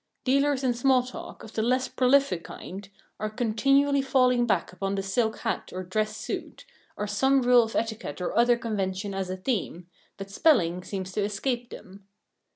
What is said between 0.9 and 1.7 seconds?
talk, of the